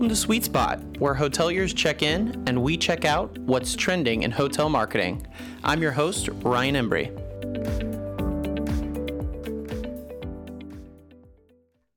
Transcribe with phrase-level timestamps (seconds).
[0.00, 4.30] Welcome to Suite Spot, where hoteliers check in and we check out what's trending in
[4.30, 5.26] hotel marketing.
[5.62, 7.10] I'm your host, Ryan Embree.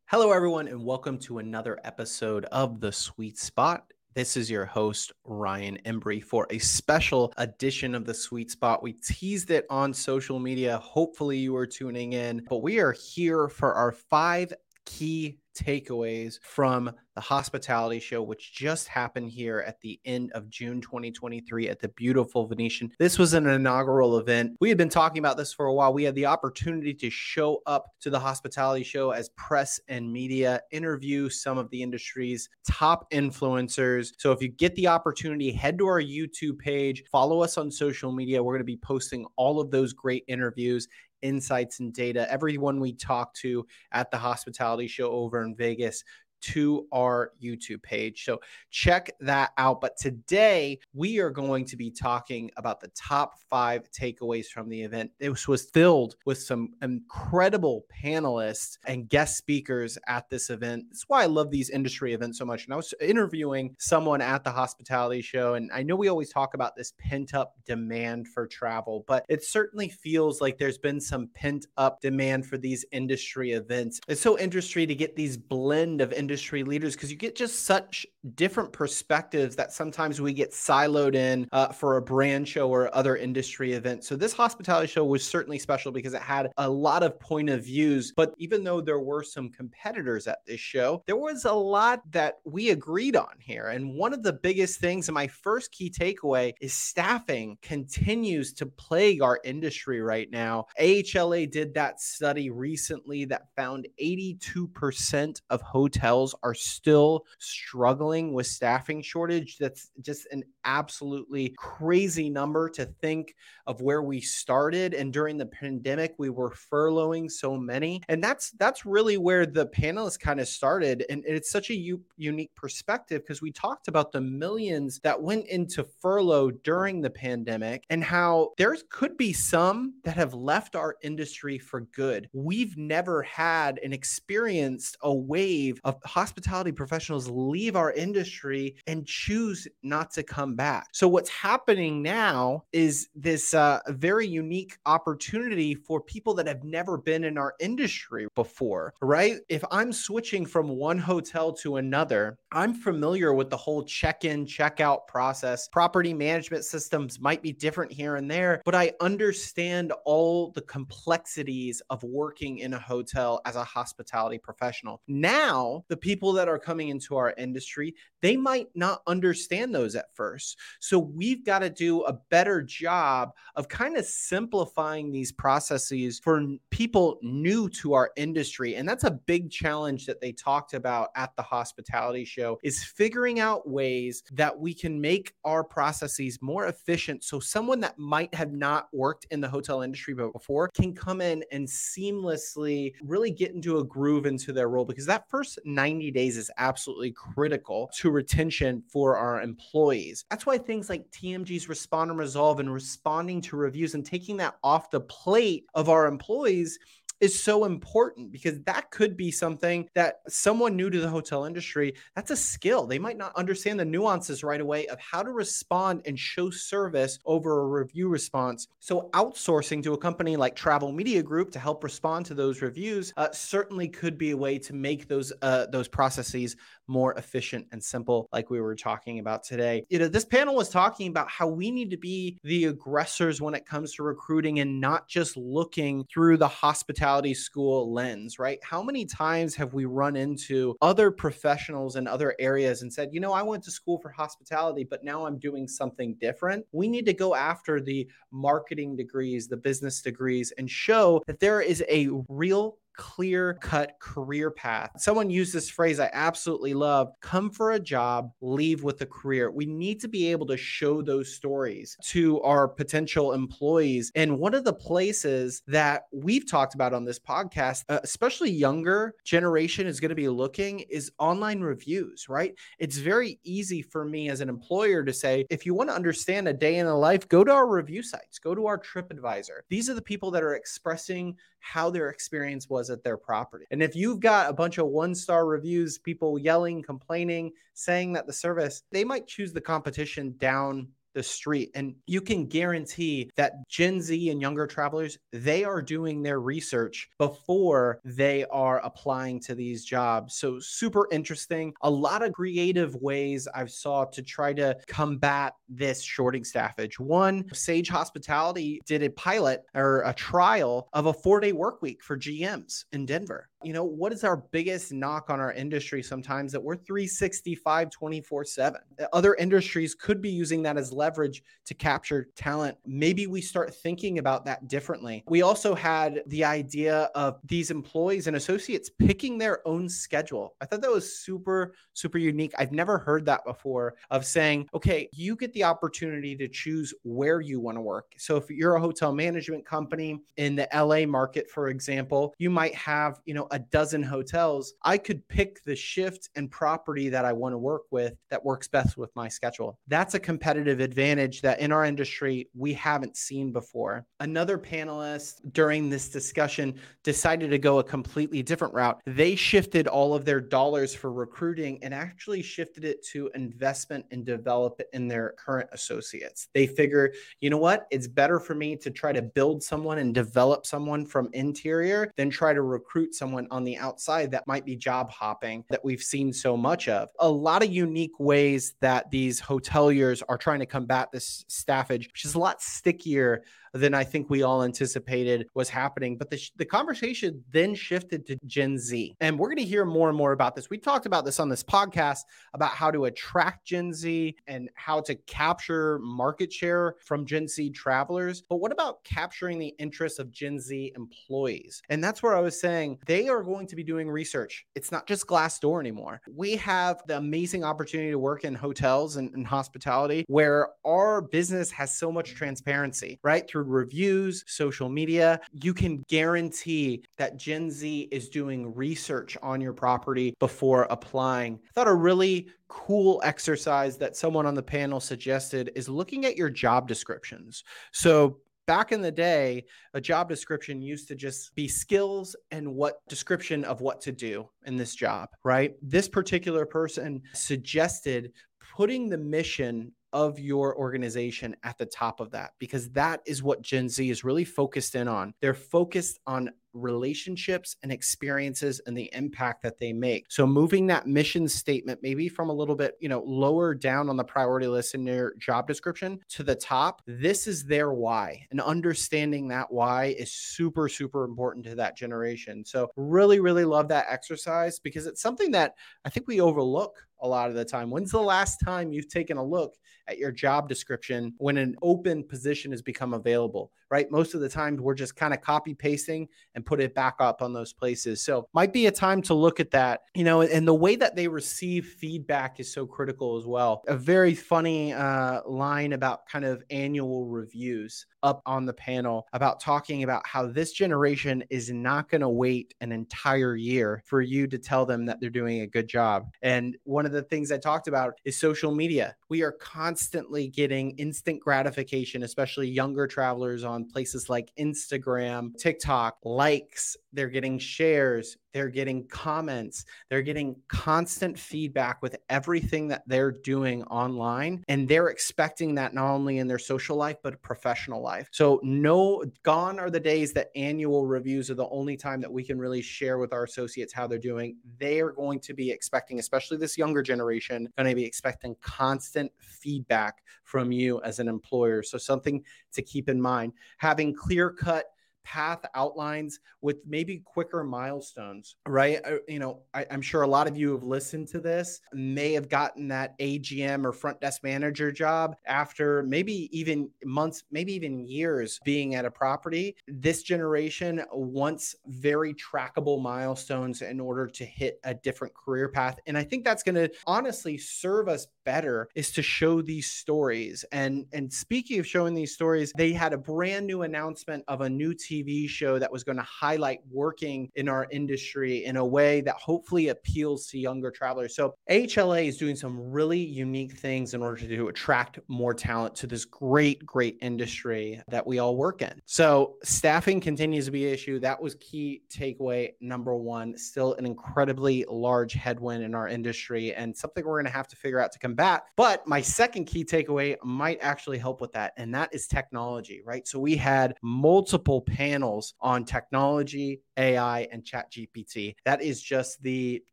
[0.08, 3.86] Hello, everyone, and welcome to another episode of The Suite Spot.
[4.14, 8.84] This is your host, Ryan Embree, for a special edition of the Suite Spot.
[8.84, 10.78] We teased it on social media.
[10.80, 14.52] Hopefully, you are tuning in, but we are here for our five
[14.86, 20.82] key takeaways from the hospitality show, which just happened here at the end of June
[20.82, 22.92] 2023 at the beautiful Venetian.
[22.98, 24.58] This was an inaugural event.
[24.60, 25.94] We had been talking about this for a while.
[25.94, 30.62] We had the opportunity to show up to the hospitality show as press and media,
[30.72, 34.14] interview some of the industry's top influencers.
[34.18, 38.12] So if you get the opportunity, head to our YouTube page, follow us on social
[38.12, 38.44] media.
[38.44, 40.88] We're going to be posting all of those great interviews
[41.24, 42.32] insights and data.
[42.32, 46.04] Everyone we talk to at the hospitality show over in Vegas
[46.44, 48.26] to our YouTube page.
[48.26, 49.82] So check that out.
[49.82, 54.82] But today we are going to be talking about the top five takeaways from the
[54.82, 55.12] event.
[55.20, 60.86] This was filled with some incredible panelists and guest speakers at this event.
[60.90, 62.66] That's why I love these industry events so much.
[62.66, 66.54] And I was interviewing someone at the hospitality show, and I know we always talk
[66.54, 71.30] about this pent up demand for travel, but it certainly feels like there's been some
[71.34, 74.00] pent up demand for these industry events.
[74.08, 77.64] It's so interesting to get these blend of industry industry leaders because you get just
[77.64, 82.94] such different perspectives that sometimes we get siloed in uh, for a brand show or
[82.96, 84.04] other industry event.
[84.04, 87.66] So this hospitality show was certainly special because it had a lot of point of
[87.66, 88.14] views.
[88.16, 92.36] But even though there were some competitors at this show, there was a lot that
[92.46, 93.68] we agreed on here.
[93.68, 98.66] And one of the biggest things, and my first key takeaway, is staffing continues to
[98.66, 100.66] plague our industry right now.
[100.80, 109.02] AHLA did that study recently that found 82% of hotels are still struggling with staffing
[109.02, 109.58] shortage.
[109.58, 113.36] That's just an absolutely crazy number to think
[113.68, 118.02] of where we started and during the pandemic we were furloughing so many.
[118.08, 122.02] And that's that's really where the panelists kind of started and it's such a u-
[122.18, 127.84] unique perspective because we talked about the millions that went into furlough during the pandemic
[127.90, 132.30] and how there could be some that have left our industry for good.
[132.34, 139.68] We've never had and experienced a wave of hospitality professionals leave our industry and choose
[139.82, 140.88] not to come back.
[140.92, 146.98] So, what's happening now is this uh, very unique opportunity for people that have never
[146.98, 149.38] been in our industry before, right?
[149.50, 154.46] If I'm switching from one hotel to another, I'm familiar with the whole check in,
[154.46, 155.68] check out process.
[155.68, 161.82] Property management systems might be different here and there, but I understand all the complexities
[161.90, 165.02] of working in a hotel as a hospitality professional.
[165.08, 170.14] Now, the people that are coming into our industry, they might not understand those at
[170.14, 170.60] first.
[170.80, 176.40] So we've got to do a better job of kind of simplifying these processes for
[176.70, 178.76] people new to our industry.
[178.76, 183.40] And that's a big challenge that they talked about at the hospitality show is figuring
[183.40, 188.52] out ways that we can make our processes more efficient so someone that might have
[188.52, 193.80] not worked in the hotel industry before can come in and seamlessly really get into
[193.80, 198.12] a groove into their role because that first 90 90 days is absolutely critical to
[198.12, 200.26] retention for our employees.
[200.30, 204.56] That's why things like TMG's respond and resolve and responding to reviews and taking that
[204.64, 206.78] off the plate of our employees
[207.24, 211.94] is so important because that could be something that someone new to the hotel industry,
[212.18, 212.86] that's a skill.
[212.86, 217.20] They might not understand the nuances right away of how to respond and show service
[217.26, 218.68] over a review response.
[218.82, 223.14] So, outsourcing to a company like Travel Media Group to help respond to those reviews
[223.16, 226.58] uh, certainly could be a way to make those uh, those processes
[226.88, 229.86] more efficient and simple, like we were talking about today.
[229.90, 233.54] You know, this panel was talking about how we need to be the aggressors when
[233.54, 238.60] it comes to recruiting and not just looking through the hospitality school lens, right?
[238.64, 243.20] How many times have we run into other professionals in other areas and said, you
[243.20, 246.66] know, I went to school for hospitality, but now I'm doing something different?
[246.72, 251.62] We need to go after the marketing degrees, the business degrees, and show that there
[251.62, 254.92] is a real clear cut career path.
[254.98, 259.52] Someone used this phrase I absolutely love come for a job, leave with a career.
[259.52, 264.12] We need to be able to show those stories to our potential employees.
[264.16, 269.16] And one of the places that we've talked about on this podcast, uh, especially younger
[269.24, 272.54] generation is going to be looking is online reviews, right?
[272.80, 276.48] It's very easy for me as an employer to say, if you want to understand
[276.48, 279.62] a day in the life, go to our review sites, go to our TripAdvisor.
[279.70, 283.66] These are the people that are expressing how their experience was was at their property.
[283.72, 288.28] And if you've got a bunch of one star reviews, people yelling, complaining, saying that
[288.28, 291.72] the service, they might choose the competition down the street.
[291.76, 297.10] And you can guarantee that Gen Z and younger travelers, they are doing their research
[297.18, 300.36] before they are applying to these jobs.
[300.36, 301.74] So super interesting.
[301.82, 307.00] A lot of creative ways I've saw to try to combat this shorting staffage.
[307.00, 312.04] One, Sage Hospitality did a pilot or a trial of a four day work week
[312.04, 316.52] for GMs in Denver you know, what is our biggest knock on our industry sometimes
[316.52, 318.82] that we're 365 24 7?
[319.12, 322.78] Other industries could be using that as leverage to capture talent.
[322.86, 325.24] Maybe we start thinking about that differently.
[325.28, 330.56] We also had the idea of these employees and associates picking their own schedule.
[330.62, 332.54] I thought that was super, super unique.
[332.58, 337.42] I've never heard that before of saying, okay, you get the opportunity to choose where
[337.42, 338.14] you want to work.
[338.18, 342.76] So if you're a hotel management company in the LA market, for example, you might
[342.76, 347.32] have, you know, a dozen hotels, I could pick the shift and property that I
[347.32, 349.78] want to work with that works best with my schedule.
[349.88, 354.08] That's a competitive advantage that in our industry we haven't seen before.
[354.20, 356.74] Another panelist during this discussion
[357.04, 359.00] decided to go a completely different route.
[359.06, 364.26] They shifted all of their dollars for recruiting and actually shifted it to investment and
[364.26, 366.48] develop in their current associates.
[366.56, 367.86] They figure, you know what?
[367.92, 372.32] It's better for me to try to build someone and develop someone from interior than
[372.32, 376.34] try to recruit someone on the outside that might be job hopping that we've seen
[376.34, 377.10] so much of.
[377.20, 382.26] A lot of unique ways that these hoteliers are trying to combat this staffage, which
[382.26, 386.18] is a lot stickier than I think we all anticipated was happening.
[386.18, 389.16] But the, the conversation then shifted to Gen Z.
[389.20, 390.70] And we're going to hear more and more about this.
[390.70, 392.20] We talked about this on this podcast
[392.54, 397.72] about how to attract Gen Z and how to capture market share from Gen Z
[397.72, 398.44] travelers.
[398.48, 401.82] But what about capturing the interests of Gen Z employees?
[401.90, 404.66] And that's where I was saying they are going to be doing research.
[404.76, 406.22] It's not just Glassdoor anymore.
[406.32, 411.72] We have the amazing opportunity to work in hotels and, and hospitality where our business
[411.72, 413.48] has so much transparency, right?
[413.50, 419.74] Through reviews, social media, you can guarantee that Gen Z is doing research on your
[419.74, 421.56] property before applying.
[421.56, 426.38] I thought a really cool exercise that someone on the panel suggested is looking at
[426.38, 427.64] your job descriptions.
[427.92, 433.06] So back in the day, a job description used to just be skills and what
[433.08, 435.76] description of what to do in this job, right?
[435.82, 438.32] This particular person suggested
[438.76, 443.62] putting the mission of your organization at the top of that because that is what
[443.62, 445.34] Gen Z is really focused in on.
[445.42, 450.26] They're focused on relationships and experiences and the impact that they make.
[450.30, 454.18] So moving that mission statement maybe from a little bit, you know, lower down on
[454.18, 458.46] the priority list in your job description to the top, this is their why.
[458.52, 462.66] And understanding that why is super super important to that generation.
[462.66, 465.76] So really really love that exercise because it's something that
[466.06, 467.90] I think we overlook a lot of the time.
[467.90, 469.76] When's the last time you've taken a look
[470.08, 474.10] at your job description when an open position has become available, right?
[474.12, 477.42] Most of the time we're just kind of copy pasting and put it back up
[477.42, 478.24] on those places.
[478.24, 481.16] So might be a time to look at that, you know, and the way that
[481.16, 483.84] they receive feedback is so critical as well.
[483.88, 489.60] A very funny uh, line about kind of annual reviews up on the panel about
[489.60, 494.48] talking about how this generation is not going to wait an entire year for you
[494.48, 496.32] to tell them that they're doing a good job.
[496.42, 499.16] And one of the things I talked about is social media.
[499.30, 506.98] We are constantly getting instant gratification, especially younger travelers on places like Instagram, TikTok, likes,
[507.12, 513.84] they're getting shares, they're getting comments, they're getting constant feedback with everything that they're doing
[513.86, 514.64] online.
[514.68, 518.30] And they're expecting that not only in their social life, but professional life.
[518.32, 522.44] So, no, gone are the days that annual reviews are the only time that we
[522.44, 524.56] can really share with our associates how they're doing.
[524.78, 529.32] They are going to be expecting, especially this younger generation, going to be expecting constant
[529.40, 531.82] feedback from you as an employer.
[531.82, 532.44] So, something
[532.74, 533.54] to keep in mind.
[533.78, 534.86] Having clear cut
[535.24, 539.00] path outlines with maybe quicker milestones, right?
[539.06, 542.34] Uh, you know, I, am sure a lot of you have listened to this, may
[542.34, 548.00] have gotten that AGM or front desk manager job after maybe even months, maybe even
[548.00, 549.76] years being at a property.
[549.88, 556.00] This generation wants very trackable milestones in order to hit a different career path.
[556.08, 560.66] And I think that's going to honestly serve us better is to show these stories.
[560.72, 564.70] And and speaking of showing these stories, they had a brand new announcement of a
[564.70, 568.86] new team TV show that was going to highlight working in our industry in a
[568.86, 571.36] way that hopefully appeals to younger travelers.
[571.36, 576.08] So AHLA is doing some really unique things in order to attract more talent to
[576.08, 579.02] this great, great industry that we all work in.
[579.06, 581.20] So staffing continues to be an issue.
[581.20, 583.58] That was key takeaway number one.
[583.58, 587.76] Still an incredibly large headwind in our industry and something we're going to have to
[587.76, 588.64] figure out to combat.
[588.76, 593.28] But my second key takeaway might actually help with that, and that is technology, right?
[593.28, 598.56] So we had multiple panels on technology, AI, and Chat GPT.
[598.64, 599.84] That is just the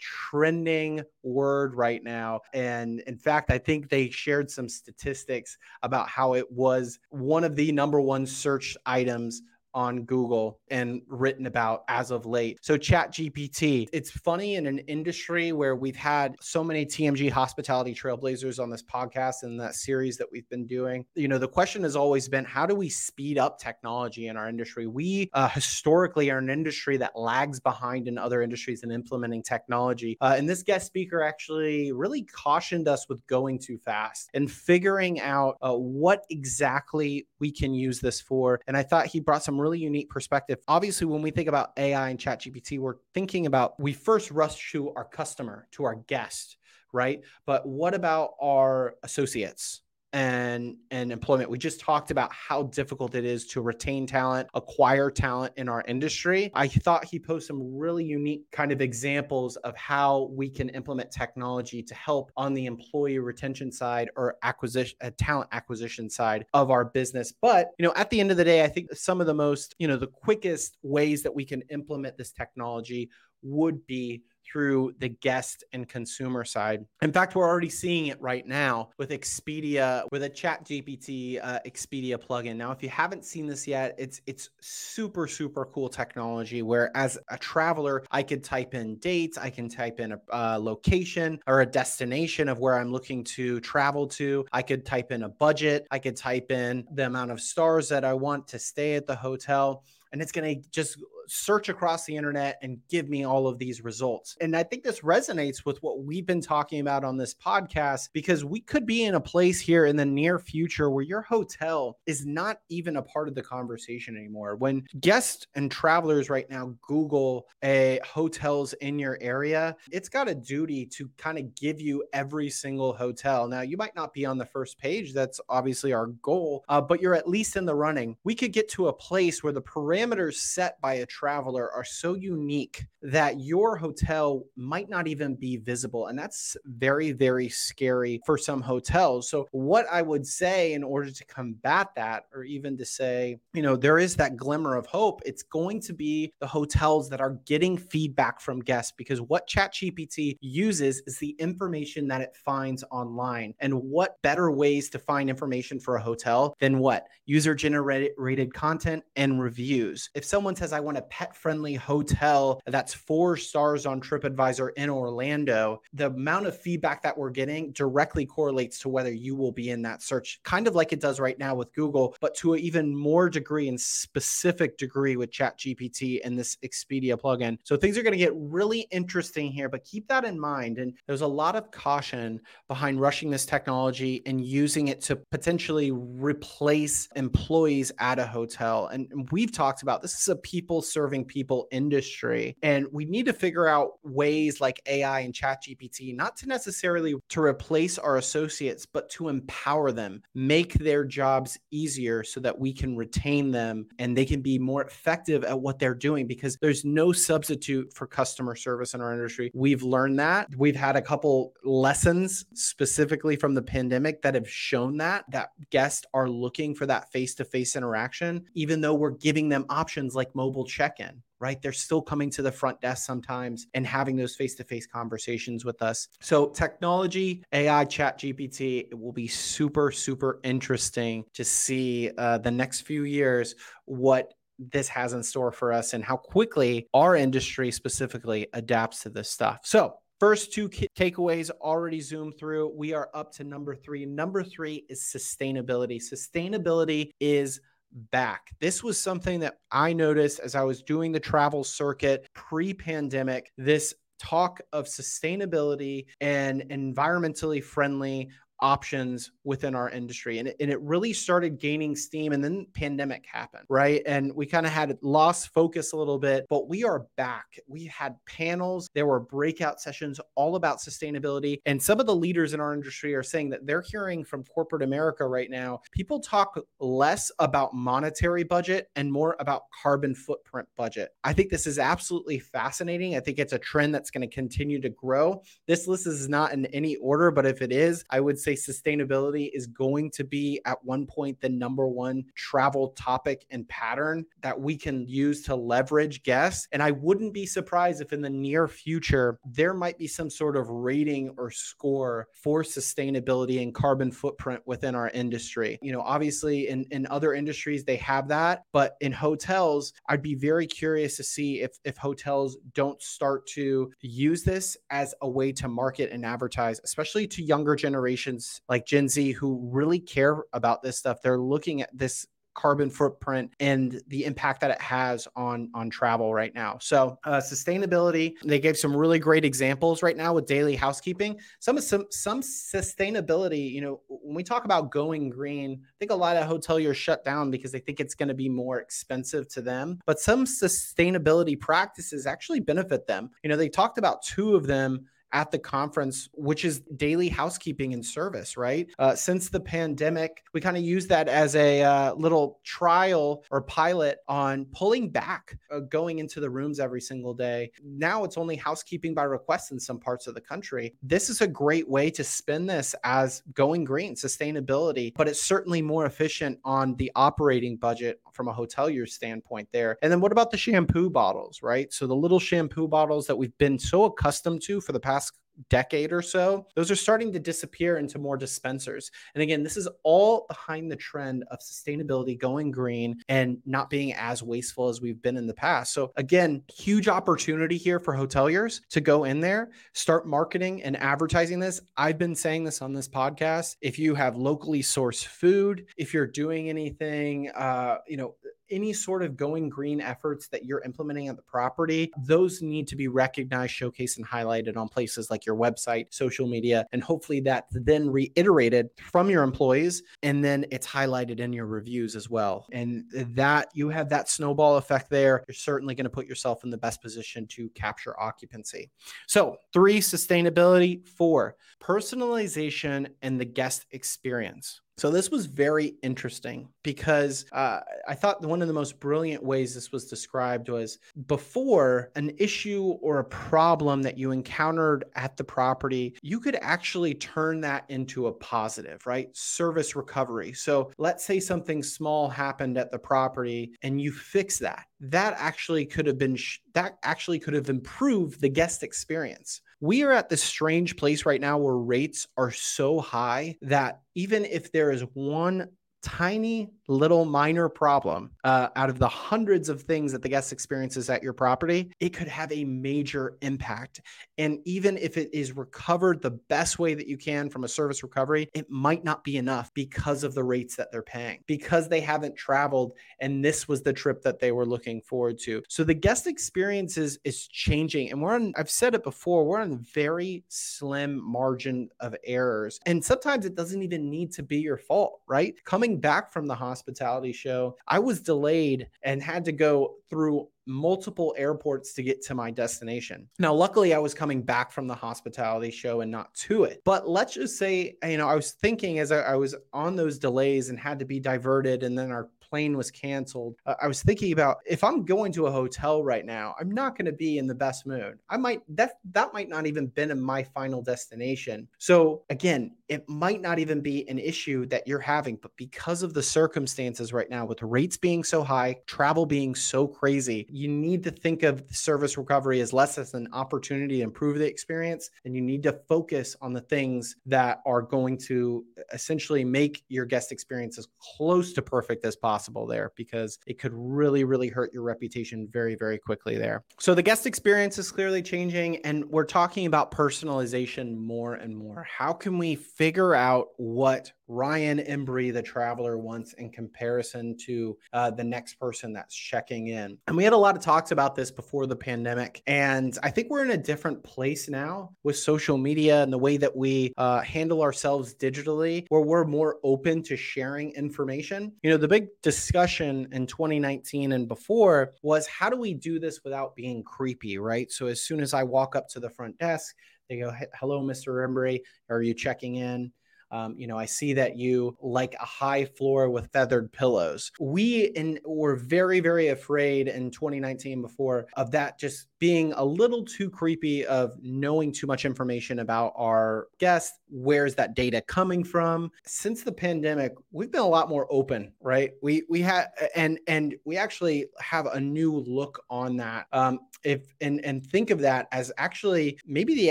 [0.00, 2.40] trending word right now.
[2.52, 7.54] And in fact, I think they shared some statistics about how it was one of
[7.54, 9.42] the number one search items
[9.76, 12.58] on Google and written about as of late.
[12.62, 17.94] So Chat GPT, it's funny in an industry where we've had so many TMG hospitality
[17.94, 21.04] trailblazers on this podcast and that series that we've been doing.
[21.14, 24.48] You know, the question has always been how do we speed up technology in our
[24.48, 24.86] industry?
[24.86, 30.16] We uh, historically are an industry that lags behind in other industries in implementing technology.
[30.22, 35.20] Uh, and this guest speaker actually really cautioned us with going too fast and figuring
[35.20, 38.58] out uh, what exactly we can use this for.
[38.66, 40.58] And I thought he brought some really unique perspective.
[40.68, 44.92] Obviously, when we think about AI and ChatGPT, we're thinking about we first rush to
[44.94, 46.56] our customer, to our guest,
[46.92, 47.22] right?
[47.46, 49.82] But what about our associates?
[50.12, 51.50] And and employment.
[51.50, 55.84] We just talked about how difficult it is to retain talent, acquire talent in our
[55.86, 56.50] industry.
[56.54, 61.10] I thought he posed some really unique kind of examples of how we can implement
[61.10, 66.70] technology to help on the employee retention side or acquisition uh, talent acquisition side of
[66.70, 67.32] our business.
[67.42, 69.74] But, you know, at the end of the day, I think some of the most,
[69.78, 73.10] you know, the quickest ways that we can implement this technology
[73.42, 76.84] would be through the guest and consumer side.
[77.02, 81.60] In fact, we're already seeing it right now with Expedia, with a Chat GPT uh,
[81.66, 82.56] Expedia plugin.
[82.56, 86.62] Now, if you haven't seen this yet, it's it's super super cool technology.
[86.62, 90.58] Where as a traveler, I could type in dates, I can type in a, a
[90.58, 94.46] location or a destination of where I'm looking to travel to.
[94.52, 95.86] I could type in a budget.
[95.90, 99.16] I could type in the amount of stars that I want to stay at the
[99.16, 103.58] hotel and it's going to just search across the internet and give me all of
[103.58, 104.36] these results.
[104.40, 108.44] And I think this resonates with what we've been talking about on this podcast because
[108.44, 112.26] we could be in a place here in the near future where your hotel is
[112.26, 114.56] not even a part of the conversation anymore.
[114.56, 120.34] When guests and travelers right now Google a hotels in your area, it's got a
[120.34, 123.46] duty to kind of give you every single hotel.
[123.48, 125.12] Now, you might not be on the first page.
[125.12, 128.16] That's obviously our goal, uh, but you're at least in the running.
[128.24, 132.14] We could get to a place where the parameters set by a traveler are so
[132.14, 136.08] unique that your hotel might not even be visible.
[136.08, 139.30] And that's very, very scary for some hotels.
[139.30, 143.62] So, what I would say in order to combat that, or even to say, you
[143.62, 147.38] know, there is that glimmer of hope, it's going to be the hotels that are
[147.46, 153.54] getting feedback from guests because what ChatGPT uses is the information that it finds online.
[153.60, 157.06] And what better ways to find information for a hotel than what?
[157.24, 160.10] User generated content and reviews.
[160.14, 164.90] If someone says, I want a pet friendly hotel that's four stars on TripAdvisor in
[164.90, 169.70] Orlando, the amount of feedback that we're getting directly correlates to whether you will be
[169.70, 172.60] in that search, kind of like it does right now with Google, but to an
[172.60, 177.58] even more degree and specific degree with ChatGPT and this Expedia plugin.
[177.64, 180.78] So things are going to get really interesting here, but keep that in mind.
[180.78, 185.90] And there's a lot of caution behind rushing this technology and using it to potentially
[185.92, 188.88] replace employees at a hotel.
[188.88, 192.56] And we've talked about this is a people serving people industry.
[192.62, 197.42] And we need to figure out ways like AI and ChatGPT, not to necessarily to
[197.42, 202.96] replace our associates, but to empower them, make their jobs easier so that we can
[202.96, 207.12] retain them and they can be more effective at what they're doing because there's no
[207.12, 209.50] substitute for customer service in our industry.
[209.52, 210.48] We've learned that.
[210.56, 216.06] We've had a couple lessons specifically from the pandemic that have shown that that guests
[216.14, 221.22] are looking for that face-to-face interaction even though we're giving them options like mobile check-in
[221.38, 221.60] right?
[221.60, 225.64] They're still coming to the front desk sometimes and having those face to face conversations
[225.64, 226.08] with us.
[226.20, 232.50] So, technology, AI, Chat GPT, it will be super, super interesting to see uh, the
[232.50, 237.70] next few years what this has in store for us and how quickly our industry
[237.70, 239.60] specifically adapts to this stuff.
[239.64, 242.72] So, First two takeaways already zoomed through.
[242.74, 244.06] We are up to number three.
[244.06, 246.00] Number three is sustainability.
[246.00, 247.60] Sustainability is
[247.92, 248.54] back.
[248.60, 253.50] This was something that I noticed as I was doing the travel circuit pre pandemic.
[253.56, 260.80] This talk of sustainability and environmentally friendly options within our industry and it, and it
[260.80, 264.02] really started gaining steam and then pandemic happened right?
[264.06, 267.58] And we kind of had lost focus a little bit but we are back.
[267.66, 272.54] We had panels there were breakout sessions all about sustainability and some of the leaders
[272.54, 276.58] in our industry are saying that they're hearing from corporate america right now people talk
[276.80, 281.10] less about monetary budget and more about carbon footprint budget.
[281.24, 283.16] I think this is absolutely fascinating.
[283.16, 285.42] I think it's a trend that's going to continue to grow.
[285.66, 289.50] This list is not in any order but if it is i would say sustainability
[289.52, 294.58] is going to be at one point the number one travel topic and pattern that
[294.58, 296.68] we can use to leverage guests.
[296.72, 300.56] And I wouldn't be surprised if in the near future there might be some sort
[300.56, 305.78] of rating or score for sustainability and carbon footprint within our industry.
[305.82, 310.34] You know, obviously in, in other industries they have that, but in hotels, I'd be
[310.34, 315.52] very curious to see if if hotels don't start to use this as a way
[315.52, 318.35] to market and advertise, especially to younger generations
[318.68, 321.22] like Gen Z who really care about this stuff.
[321.22, 322.26] They're looking at this
[322.56, 326.78] carbon footprint and the impact that it has on on travel right now.
[326.80, 331.38] So uh, sustainability, they gave some really great examples right now with daily housekeeping.
[331.60, 333.70] Some some some sustainability.
[333.70, 337.24] You know, when we talk about going green, I think a lot of hoteliers shut
[337.24, 340.00] down because they think it's going to be more expensive to them.
[340.06, 343.30] But some sustainability practices actually benefit them.
[343.44, 347.92] You know, they talked about two of them at the conference, which is daily housekeeping
[347.92, 348.88] and service, right?
[348.98, 353.60] Uh, since the pandemic, we kind of use that as a uh, little trial or
[353.60, 357.70] pilot on pulling back, uh, going into the rooms every single day.
[357.84, 360.94] Now it's only housekeeping by request in some parts of the country.
[361.02, 365.82] This is a great way to spin this as going green, sustainability, but it's certainly
[365.82, 369.96] more efficient on the operating budget from a hotelier standpoint there.
[370.02, 371.92] And then what about the shampoo bottles, right?
[371.92, 375.32] So the little shampoo bottles that we've been so accustomed to for the past
[375.70, 379.10] decade or so, those are starting to disappear into more dispensers.
[379.34, 384.14] And again, this is all behind the trend of sustainability going green and not being
[384.14, 385.92] as wasteful as we've been in the past.
[385.92, 391.60] So again, huge opportunity here for hoteliers to go in there, start marketing and advertising
[391.60, 391.80] this.
[391.96, 393.76] I've been saying this on this podcast.
[393.80, 398.34] If you have locally sourced food, if you're doing anything, uh, you know,
[398.70, 402.96] any sort of going green efforts that you're implementing at the property, those need to
[402.96, 407.72] be recognized, showcased, and highlighted on places like your website, social media, and hopefully that's
[407.72, 412.66] then reiterated from your employees and then it's highlighted in your reviews as well.
[412.72, 416.70] And that you have that snowball effect there, you're certainly going to put yourself in
[416.70, 418.90] the best position to capture occupancy.
[419.26, 424.80] So, three, sustainability, four, personalization and the guest experience.
[424.98, 429.74] So this was very interesting because uh, I thought one of the most brilliant ways
[429.74, 435.44] this was described was before an issue or a problem that you encountered at the
[435.44, 439.28] property, you could actually turn that into a positive, right?
[439.36, 440.54] Service recovery.
[440.54, 444.86] So let's say something small happened at the property and you fix that.
[445.00, 446.38] That actually could have been
[446.72, 449.60] that actually could have improved the guest experience.
[449.80, 454.44] We are at this strange place right now where rates are so high that even
[454.44, 455.68] if there is one
[456.06, 461.10] tiny little minor problem uh, out of the hundreds of things that the guest experiences
[461.10, 464.00] at your property, it could have a major impact.
[464.38, 468.04] And even if it is recovered the best way that you can from a service
[468.04, 472.00] recovery, it might not be enough because of the rates that they're paying, because they
[472.00, 475.64] haven't traveled and this was the trip that they were looking forward to.
[475.68, 478.12] So the guest experience is, is changing.
[478.12, 482.78] And we're on, I've said it before, we're on very slim margin of errors.
[482.86, 485.54] And sometimes it doesn't even need to be your fault, right?
[485.64, 491.34] Coming back from the hospitality show, I was delayed and had to go through multiple
[491.38, 493.28] airports to get to my destination.
[493.38, 496.82] Now, luckily, I was coming back from the hospitality show and not to it.
[496.84, 500.18] But let's just say, you know, I was thinking as I, I was on those
[500.18, 504.02] delays and had to be diverted, and then our plane was canceled, uh, I was
[504.02, 507.38] thinking about if I'm going to a hotel right now, I'm not going to be
[507.38, 508.18] in the best mood.
[508.28, 511.68] I might that that might not even been in my final destination.
[511.78, 516.14] So again, it might not even be an issue that you're having, but because of
[516.14, 521.02] the circumstances right now, with rates being so high, travel being so crazy, you need
[521.04, 525.34] to think of service recovery as less as an opportunity to improve the experience, and
[525.34, 530.30] you need to focus on the things that are going to essentially make your guest
[530.30, 534.70] experience as close to perfect as possible possible there because it could really, really hurt
[534.74, 536.62] your reputation very, very quickly there.
[536.78, 541.86] So the guest experience is clearly changing, and we're talking about personalization more and more.
[541.88, 548.10] How can we figure out what Ryan Embree, the traveler, once in comparison to uh,
[548.10, 549.98] the next person that's checking in.
[550.06, 552.42] And we had a lot of talks about this before the pandemic.
[552.46, 556.36] And I think we're in a different place now with social media and the way
[556.36, 561.52] that we uh, handle ourselves digitally, where we're more open to sharing information.
[561.62, 566.24] You know, the big discussion in 2019 and before was how do we do this
[566.24, 567.70] without being creepy, right?
[567.70, 569.74] So as soon as I walk up to the front desk,
[570.08, 571.26] they go, "Hello, Mr.
[571.26, 571.60] Embree.
[571.90, 572.92] Are you checking in?"
[573.36, 577.30] Um, you know, I see that you like a high floor with feathered pillows.
[577.38, 583.04] We in, were very, very afraid in 2019 before of that just being a little
[583.04, 586.98] too creepy of knowing too much information about our guests.
[587.10, 588.90] Where's that data coming from?
[589.04, 591.92] Since the pandemic, we've been a lot more open, right?
[592.02, 596.26] We we had and and we actually have a new look on that.
[596.32, 599.70] Um, if and and think of that as actually maybe the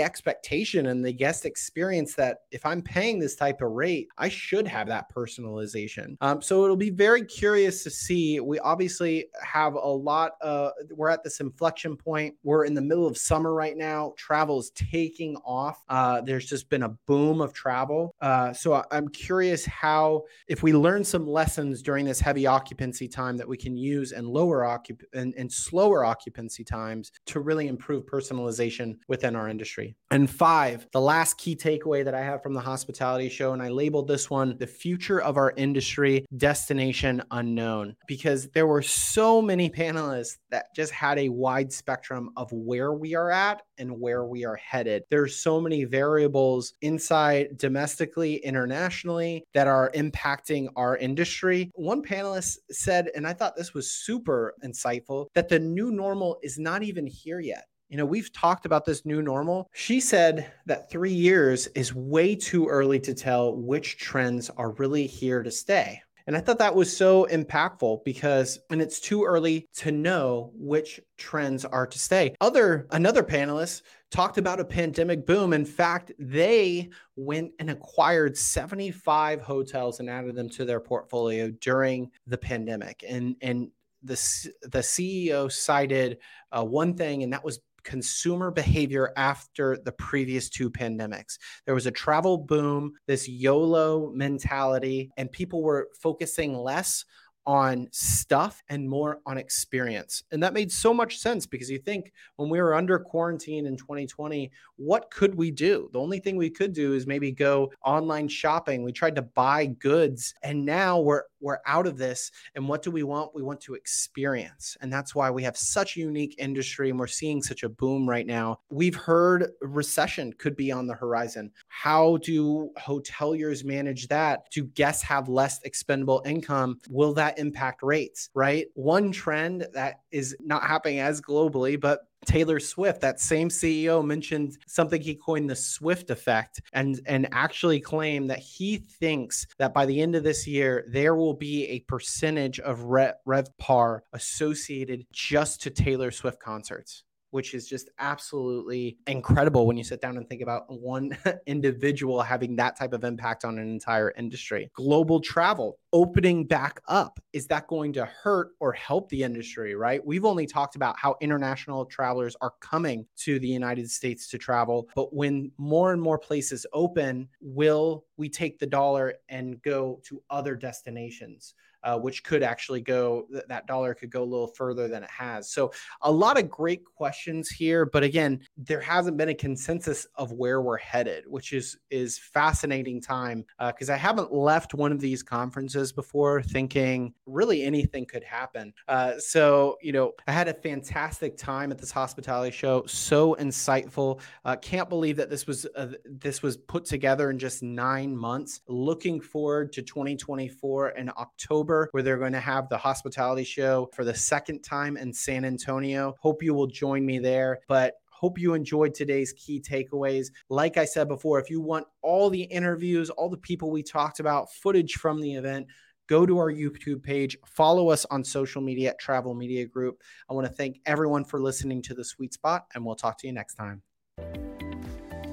[0.00, 4.68] expectation and the guest experience that if I'm paying this type of rate, I should
[4.68, 6.16] have that personalization.
[6.20, 8.38] Um, so it'll be very curious to see.
[8.40, 10.32] We obviously have a lot.
[10.42, 14.12] Uh, we're at this inflection point we're in the middle of summer right now.
[14.16, 15.82] Travel is taking off.
[15.88, 18.14] Uh, there's just been a boom of travel.
[18.20, 23.36] Uh, so I'm curious how, if we learn some lessons during this heavy occupancy time
[23.38, 28.06] that we can use and lower occup and, and slower occupancy times to really improve
[28.06, 29.96] personalization within our industry.
[30.10, 33.68] And five, the last key takeaway that I have from the hospitality show, and I
[33.68, 39.68] labeled this one the future of our industry, destination unknown, because there were so many
[39.68, 44.44] panelists that just had a wide spectrum of where we are at and where we
[44.44, 45.02] are headed.
[45.10, 51.70] There's so many variables inside domestically, internationally that are impacting our industry.
[51.74, 56.58] One panelist said, and I thought this was super insightful, that the new normal is
[56.58, 57.64] not even here yet.
[57.88, 59.68] You know, we've talked about this new normal.
[59.74, 65.06] She said that three years is way too early to tell which trends are really
[65.06, 66.00] here to stay.
[66.26, 71.00] And I thought that was so impactful because and it's too early to know which
[71.16, 72.34] trends are to stay.
[72.40, 75.52] Other another panelist talked about a pandemic boom.
[75.52, 82.10] In fact, they went and acquired 75 hotels and added them to their portfolio during
[82.26, 83.04] the pandemic.
[83.08, 83.70] And and
[84.02, 84.14] the
[84.62, 86.18] the CEO cited
[86.52, 91.38] uh, one thing, and that was consumer behavior after the previous two pandemics.
[91.64, 97.04] There was a travel boom, this YOLO mentality, and people were focusing less
[97.46, 100.24] on stuff and more on experience.
[100.32, 103.76] And that made so much sense because you think when we were under quarantine in
[103.76, 105.88] 2020, what could we do?
[105.92, 108.82] The only thing we could do is maybe go online shopping.
[108.82, 112.90] We tried to buy goods and now we're we're out of this and what do
[112.90, 113.34] we want?
[113.34, 114.76] We want to experience.
[114.80, 118.08] And that's why we have such a unique industry and we're seeing such a boom
[118.08, 118.60] right now.
[118.70, 121.52] We've heard recession could be on the horizon.
[121.68, 124.50] How do hoteliers manage that?
[124.50, 126.80] Do guests have less expendable income?
[126.88, 128.66] Will that impact rates, right?
[128.74, 134.58] One trend that is not happening as globally, but Taylor Swift, that same CEO mentioned
[134.66, 139.86] something he coined the Swift effect and and actually claimed that he thinks that by
[139.86, 145.62] the end of this year there will be a percentage of Rev, RevPAR associated just
[145.62, 150.42] to Taylor Swift concerts which is just absolutely incredible when you sit down and think
[150.42, 154.70] about one individual having that type of impact on an entire industry.
[154.74, 160.04] Global travel opening back up, is that going to hurt or help the industry, right?
[160.04, 164.88] We've only talked about how international travelers are coming to the United States to travel,
[164.94, 170.22] but when more and more places open, will we take the dollar and go to
[170.28, 171.54] other destinations?
[171.86, 175.10] Uh, which could actually go, th- that dollar could go a little further than it
[175.10, 175.48] has.
[175.50, 175.72] So,
[176.02, 177.86] a lot of great questions here.
[177.86, 183.00] But again, there hasn't been a consensus of where we're headed, which is, is fascinating
[183.00, 188.24] time because uh, I haven't left one of these conferences before thinking really anything could
[188.24, 188.72] happen.
[188.88, 194.20] Uh, so, you know, I had a fantastic time at this hospitality show, so insightful.
[194.44, 198.60] Uh, can't believe that this was uh, this was put together in just nine months.
[198.68, 203.88] Looking forward to 2024 in October October, where they're going to have the hospitality show
[203.92, 206.14] for the second time in San Antonio.
[206.20, 207.60] Hope you will join me there.
[207.68, 210.28] But Hope you enjoyed today's key takeaways.
[210.48, 214.20] Like I said before, if you want all the interviews, all the people we talked
[214.20, 215.66] about, footage from the event,
[216.08, 220.00] go to our YouTube page, follow us on social media at Travel Media Group.
[220.30, 223.26] I want to thank everyone for listening to the Suite Spot, and we'll talk to
[223.26, 223.82] you next time.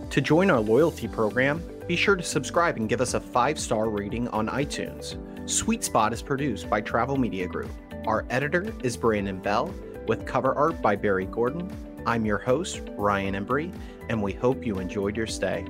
[0.09, 3.89] To join our loyalty program, be sure to subscribe and give us a five star
[3.89, 5.17] rating on iTunes.
[5.49, 7.71] Suite Spot is produced by Travel Media Group.
[8.05, 9.73] Our editor is Brandon Bell,
[10.05, 11.71] with cover art by Barry Gordon.
[12.05, 13.73] I'm your host, Ryan Embree,
[14.09, 15.65] and we hope you enjoyed your stay.